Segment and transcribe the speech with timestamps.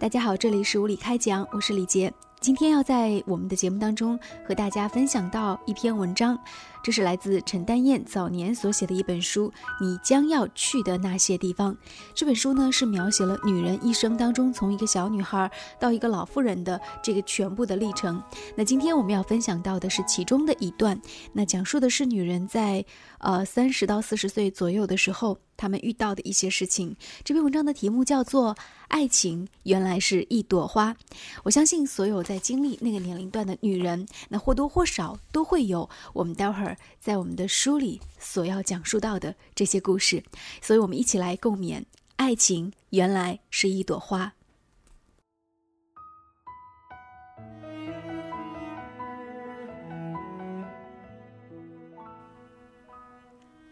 [0.00, 2.10] 大家好，这里是无理开讲，我是李杰。
[2.40, 6.38] 今天要在我们的节目当中和大家分享到一篇文章，
[6.82, 11.74] 这是来自陈丹燕早年所写的一本书《你将要去的那些地方》。
[12.14, 18.22] 这本书呢是描写了女人一生当中从一个小女孩到一个老妇人的这个全部的历程。
[18.56, 20.98] 那今天我们要分享到的是其中的一段，
[21.34, 22.82] 那讲述的是女人在
[23.18, 26.96] 呃三十到四十岁左右的时候，他们遇到的一些事情。
[27.22, 28.54] 这篇文章的题目叫做
[28.88, 30.94] 《爱情原来是一朵花》。
[31.42, 32.24] 我相信所有。
[32.30, 40.22] 在经历那个年龄段的女人，那或多或少都会有我们待会儿在我们的书里所要讲述到的这些故事，
[40.62, 41.82] 所以我们一起来共勉：
[42.16, 44.32] 爱情原来是一朵花。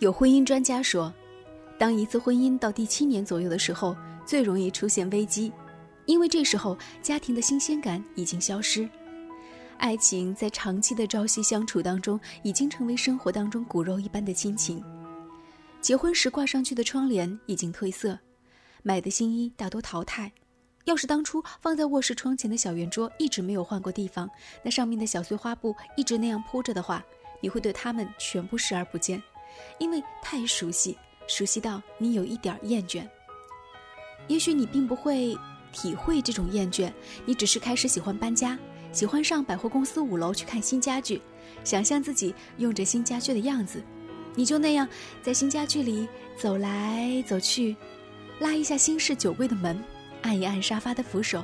[0.00, 1.14] 有婚姻专家说，
[1.82, 5.52] 当一次婚姻到第七年左右的时候，最容易出现危机。
[6.06, 8.88] 因为这时候家庭的新鲜感已经消失，
[9.78, 14.80] 爱情在长期的朝夕相处当中已经成为生活当中骨肉一般的亲情。
[15.80, 18.16] 结婚时挂上去的窗帘已经褪色，
[18.84, 20.30] 买的新衣大多淘汰。
[20.84, 24.30] 要是当初放在卧室窗前的小圆桌一直没有换过地方，
[24.62, 27.04] 那上面的小碎花布一直那样铺着的话，
[27.40, 29.20] 你会对它们全部视而不见，
[29.80, 30.96] 因为太熟悉，
[31.34, 33.08] 熟悉到你有一点厌倦。
[34.28, 35.34] 也许你并不会。
[35.74, 36.92] 体会这种厌倦，
[37.24, 38.58] 你只是开始喜欢搬家，
[38.92, 41.18] 喜欢上百货公司五楼去看新家具，
[41.64, 43.82] 想象自己用着新家具的样子，
[44.34, 44.86] 你就那样
[45.22, 47.74] 在新家具里走来走去，
[48.38, 49.82] 拉一下新式酒柜的门，
[50.20, 51.42] 按一按沙发的扶手，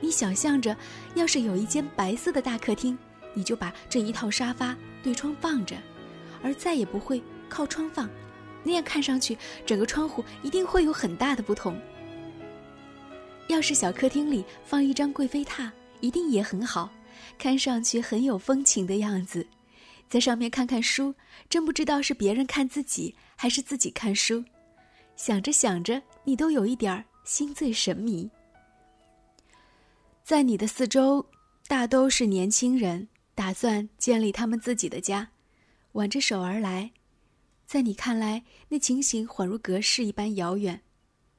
[0.00, 0.76] 你想象着，
[1.14, 2.98] 要是有一间白色的大客厅，
[3.32, 5.74] 你就把这一套沙发对窗放着，
[6.42, 8.06] 而再也不会靠窗放，
[8.64, 11.80] 那样看上去整个窗户一定会有很大的不同。
[13.48, 16.90] 要是小客厅里放一张贵妃榻，一定也很好，
[17.38, 19.46] 看上去很有风情的样子。
[20.08, 21.14] 在上面看看书，
[21.48, 24.44] 真不知道是别人看自己，还是自己看书。
[25.16, 28.30] 想着想着，你都有一点心醉神迷。
[30.22, 31.24] 在你的四周，
[31.66, 35.28] 大都是年轻人，打算建立他们自己的家，
[35.92, 36.90] 挽着手而来。
[37.72, 40.82] 在你看来，那情形恍如隔世一般遥远，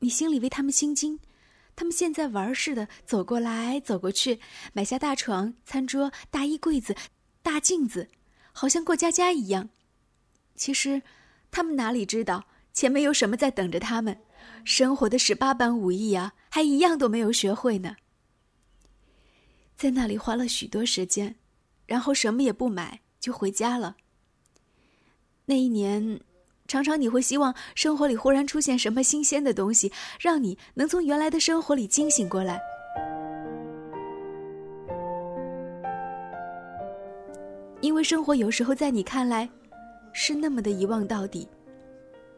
[0.00, 1.18] 你心里为他们心惊。
[1.74, 4.38] 他们现在玩似的走过来走过去，
[4.74, 6.94] 买下大床、餐桌、大衣柜子、
[7.40, 8.10] 大镜子，
[8.52, 9.70] 好像过家家一样。
[10.54, 11.00] 其实，
[11.50, 14.20] 他们哪里知道前面有什么在等着他们？
[14.66, 17.96] 生活的十八般武艺啊，还一样都没有学会呢。
[19.74, 21.36] 在那里花了许多时间，
[21.86, 23.96] 然后什么也不买就回家了。
[25.48, 26.20] 那一年。
[26.66, 32.60] 常常你会希望生活里忽然出现什么新鲜的东西，让你能从原来的生活里惊醒过来。
[37.80, 39.48] 因为生活有时候在你看来，
[40.12, 41.48] 是那么的遗忘到底，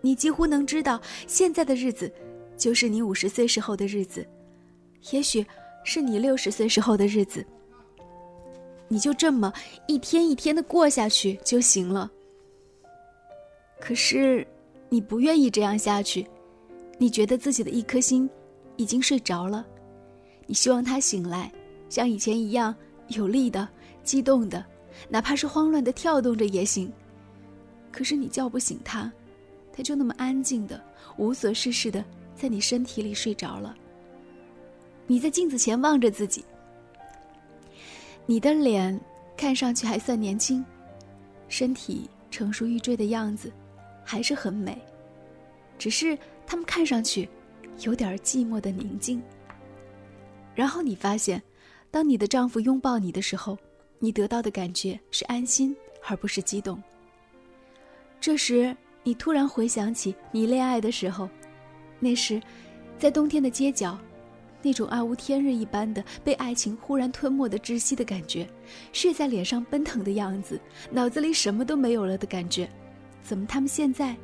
[0.00, 2.08] 你几乎能知道现在的日子，
[2.56, 4.24] 就是你五十岁时候的日子，
[5.10, 5.44] 也许
[5.82, 7.44] 是你六十岁时候的日子，
[8.86, 9.52] 你就这么
[9.88, 12.08] 一天一天的过下去就行了。
[13.80, 14.46] 可是，
[14.88, 16.24] 你不愿意这样下去，
[16.98, 18.28] 你觉得自己的一颗心
[18.76, 19.66] 已经睡着了，
[20.46, 21.50] 你希望他醒来，
[21.88, 22.74] 像以前一样
[23.08, 23.66] 有力的、
[24.04, 24.64] 激动的，
[25.08, 26.92] 哪怕是慌乱的跳动着也行。
[27.90, 29.10] 可是你叫不醒他，
[29.72, 30.80] 他就那么安静的、
[31.16, 32.04] 无所事事的
[32.36, 33.74] 在你身体里睡着了。
[35.06, 36.44] 你在镜子前望着自己，
[38.26, 39.00] 你的脸
[39.36, 40.64] 看上去还算年轻，
[41.48, 43.50] 身体成熟欲坠的样子。
[44.10, 44.76] 还是很美，
[45.78, 47.28] 只是他们看上去
[47.82, 49.22] 有点寂寞的宁静。
[50.52, 51.40] 然后你发现，
[51.92, 53.56] 当你的丈夫拥抱你的时候，
[54.00, 55.76] 你得到的感觉是安心，
[56.08, 56.82] 而不是激动。
[58.20, 61.30] 这时，你突然回想起你恋爱的时候，
[62.00, 62.42] 那时，
[62.98, 63.96] 在冬天的街角，
[64.60, 68.44] 那种暗无天日一般的被爱情忽然吞没的窒息的感觉，
[68.92, 70.60] 血在脸上奔腾的样子，
[70.90, 72.68] 脑子里什么都没有了的感觉。
[73.22, 74.16] 怎么他们现在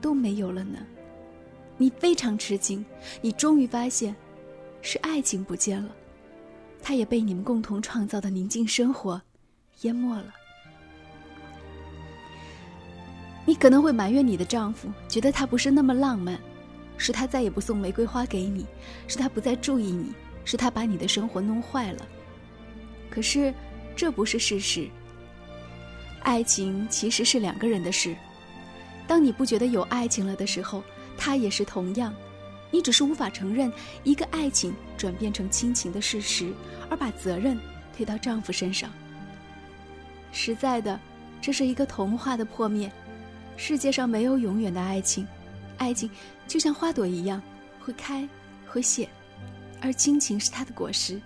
[0.00, 0.78] 都没有了呢？
[1.76, 2.84] 你非常吃惊，
[3.20, 4.14] 你终于发现，
[4.80, 5.94] 是爱情不见了，
[6.80, 9.20] 它也被你们共同创造的宁静生活
[9.80, 10.32] 淹没了。
[13.44, 16.38] 你可能会埋怨你的丈夫，觉得他不是那么浪漫，
[16.96, 18.64] 是他再也不送玫瑰花给你，
[19.08, 20.12] 是他不再注意你，
[20.44, 22.06] 是他把你的生活弄坏了。
[23.10, 23.52] 可是，
[23.96, 24.88] 这不是事实。
[26.20, 28.16] 爱情其实是两个人的事。
[29.06, 30.82] 当你不觉得有爱情了的时候，
[31.16, 32.14] 他也是同样，
[32.70, 33.72] 你只是无法承认
[34.02, 36.52] 一个爱情转变成亲情的事实，
[36.90, 37.58] 而把责任
[37.96, 38.90] 推到丈夫身上。
[40.32, 40.98] 实在的，
[41.40, 42.90] 这是一个童话的破灭。
[43.56, 45.26] 世界上没有永远的爱情，
[45.76, 46.10] 爱情
[46.48, 47.40] 就像花朵一样，
[47.80, 48.28] 会开
[48.66, 49.08] 会谢，
[49.80, 51.20] 而亲情是它的果实。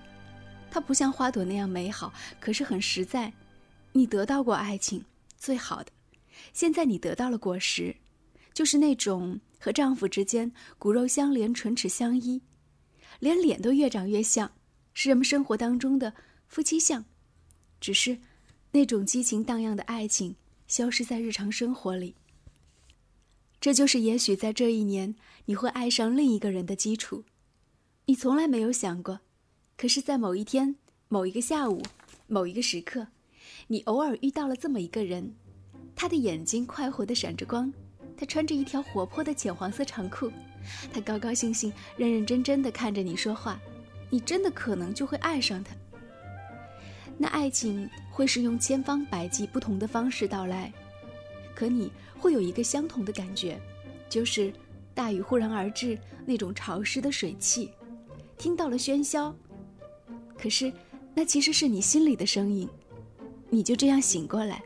[0.70, 3.32] 它不像花朵那样美好，可是很实在。
[3.92, 5.02] 你得到过爱情，
[5.38, 5.90] 最好的。
[6.52, 7.96] 现在你得到了果实，
[8.52, 9.40] 就是那种。
[9.60, 12.40] 和丈夫之间骨肉相连、唇齿相依，
[13.18, 14.52] 连脸都越长越像，
[14.94, 16.14] 是人们生活当中的
[16.46, 17.04] 夫妻相。
[17.80, 18.18] 只是，
[18.70, 20.36] 那种激情荡漾的爱情
[20.68, 22.14] 消失在日常生活里。
[23.60, 27.24] 这就是也许在这一年你会爱上另一个人的基础。
[28.06, 29.18] 你从来没有想过，
[29.76, 30.76] 可是，在某一天、
[31.08, 31.82] 某一个下午、
[32.28, 33.08] 某一个时刻，
[33.66, 35.34] 你偶尔遇到了这么一个人，
[35.98, 37.72] 他的眼睛快活的闪着光。
[38.16, 40.30] 他穿着一条活泼的浅黄色长裤，
[40.92, 43.60] 他高高兴兴、认认真真的看着你说话，
[44.10, 45.74] 你真的可能就会爱上他。
[47.16, 50.72] 那爱情会是用千方百计不同的方式到来，
[51.54, 53.60] 可你会有一个相同的感觉，
[54.08, 54.52] 就是
[54.94, 57.70] 大雨忽然而至，那种潮湿的水汽，
[58.36, 59.34] 听到了喧嚣，
[60.36, 60.72] 可是
[61.14, 62.68] 那其实是你心里的声音，
[63.48, 64.60] 你就这样醒过来。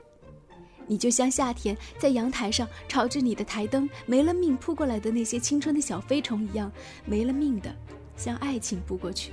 [0.92, 6.70] 你就像夏天在阳台上朝着你的台灯没了命扑过来的那些青春的小飞虫一样，
[7.06, 7.74] 没了命的
[8.14, 9.32] 向爱情扑过去。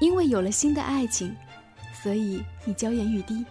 [0.00, 1.32] 因为有了新的爱情，
[2.02, 3.44] 所以你娇艳欲滴。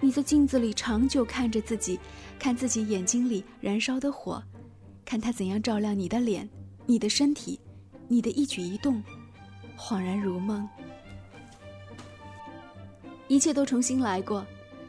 [0.00, 2.00] 你在镜子里长久看着自己，
[2.36, 4.42] 看自己眼睛里燃烧的火，
[5.04, 6.50] 看它怎样照亮你的脸、
[6.84, 7.60] 你的身体、
[8.08, 9.00] 你的一举一动，
[9.78, 10.68] 恍然如梦。
[13.28, 14.44] 一切都重新来过。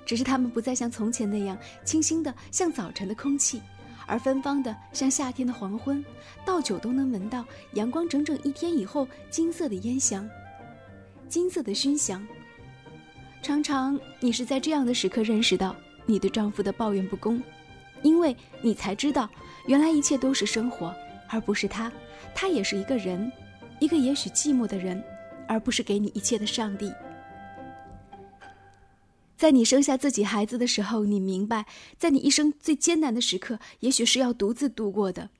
[0.06, 3.62] 只是他们不再像从前那样清新的，像早晨的空气，
[4.06, 6.04] 而芬芳的，像夏天的黄昏，
[6.46, 10.30] 倒酒都能闻到阳光整整一天以后金色的烟香，
[11.30, 12.26] 金色的熏香。
[13.42, 15.76] 常常你是在这样的时刻认识到
[16.06, 17.42] 你对丈夫的抱怨不公，
[18.04, 19.30] 因为你才知道，
[19.66, 20.94] 原来一切都是生活，
[21.30, 21.92] 而不是他，
[22.36, 23.32] 他也是一个人，
[23.80, 25.02] 一个也许寂寞的人，
[25.48, 26.92] 而不是给你一切的上帝。
[29.42, 31.66] 在你生下自己孩子的时候，你明白，
[31.98, 35.32] 在你一生最艰难的时刻，也许是要独自度过的。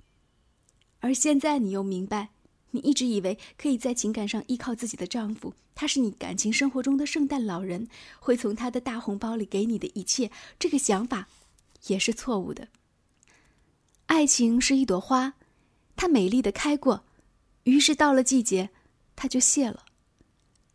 [1.02, 2.30] 而现在，你又明白，
[2.72, 7.88] 你一直以为可以在情感上依靠自己的丈夫，他是你感情生活中的圣诞老人，
[8.20, 11.28] 会从他的大红包里给你的一切，这个想法
[11.86, 12.70] 也是错误的。
[14.08, 15.36] 爱情是一朵花，
[15.96, 17.04] 它美丽的开过，
[17.66, 18.72] 于是到了季节，
[19.16, 19.86] 它就谢了，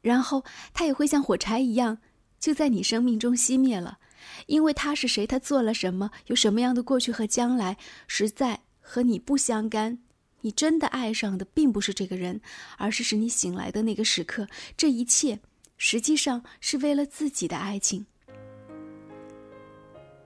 [0.00, 1.98] 然后它也会像火柴一样。
[2.38, 3.98] 就在你生命中熄灭了，
[4.46, 9.98] 因为他是谁，他做了什么，有什么样的过去和将来，实在和你不相干。
[10.42, 12.40] 你真的爱上的并不是这个人，
[12.78, 14.46] 而是使你醒来的那个时刻。
[14.76, 15.40] 这一切
[15.76, 18.06] 实际上是为了自己的爱情，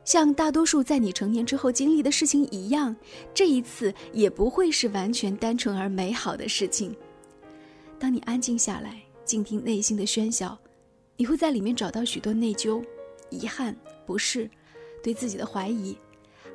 [0.05, 2.95] 像大多数在你成年之后经历的事情一样，
[3.33, 6.95] 这一次也不会是完全单纯而美好的事情。
[7.99, 10.59] 当你安静下来，静听内心的喧嚣。
[11.21, 12.83] 你会在里面找到许多内疚、
[13.29, 13.77] 遗憾、
[14.07, 14.51] 不适，
[15.03, 15.95] 对自己的怀疑，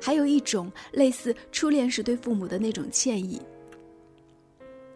[0.02, 3.40] 还有一种类似初恋时对父母的那种歉意。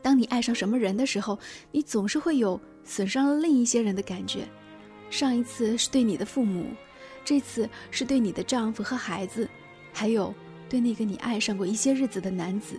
[0.02, 1.38] 当你爱上什么人的时候，
[1.70, 4.40] 你总是会有损伤了另一些人的感觉。
[5.08, 6.66] 上一次是对你的父母，
[7.24, 9.48] 这次是对你的丈夫和孩子，
[9.92, 10.34] 还有
[10.68, 12.74] 对那个你爱上过一些日子的男子。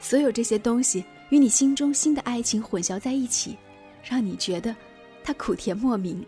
[0.00, 3.54] 所有这些东西与你心中新的爱情混淆在一起，
[4.02, 4.74] 让你觉得。
[5.22, 6.24] 他苦甜莫名。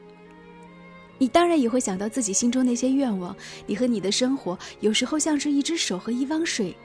[1.18, 3.36] 你当然也会想到自己心中那些愿望。
[3.66, 6.76] 你和你的生活有时候像是一只手和一汪水，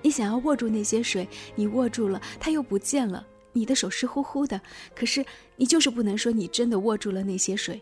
[0.00, 3.26] 你想要握住那些水，你握住了，它又不见了。
[3.52, 4.60] 你的手湿乎乎的，
[4.94, 5.24] 可是
[5.56, 7.80] 你就是不能说你真的握住了那些水。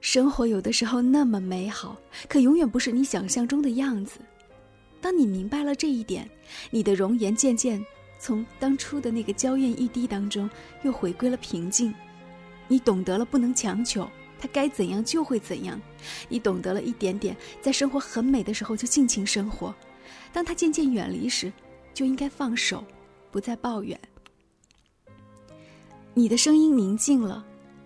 [0.00, 1.96] 生活有的时候那么美好，
[2.28, 4.18] 可永远不是你想象中的样子。
[5.00, 6.28] 当你明白了这一点，
[6.70, 7.82] 你的容颜渐渐。
[8.24, 10.48] 从当初的那个娇艳欲滴当中，
[10.82, 11.92] 又回归了平静。
[12.66, 15.78] 你懂得了不能强求，他该怎样就会怎样。
[16.26, 19.74] 你懂得了一点点，在生活很美的时候就尽情生活，
[20.32, 21.52] 当他渐渐远离时，
[21.92, 22.82] 就应该放手，
[23.30, 24.00] 不再抱怨。
[26.14, 27.44] 你的声音宁静了，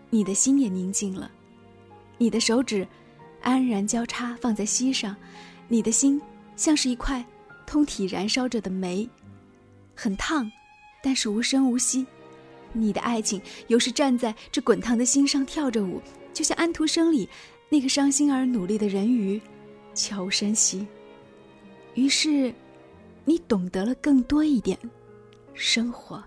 [0.09, 1.29] 你的心也宁静了，
[2.17, 2.87] 你的手指
[3.43, 5.17] 安然交叉放在膝上，
[5.67, 6.23] 你的心
[6.55, 7.25] 像是一块
[7.67, 9.11] 通体燃烧着的煤。
[10.01, 10.49] 很烫，
[11.03, 12.07] 但是无声无息。
[12.73, 16.01] 你的爱情有时站在这滚烫的心上跳着舞，
[16.33, 17.29] 就像安徒生里
[17.69, 19.41] 那个伤心而努力的人鱼，
[19.95, 20.87] 悄无声息。
[21.95, 22.55] 于是，
[23.25, 24.79] 你懂得了更多一点
[25.53, 26.23] 生活。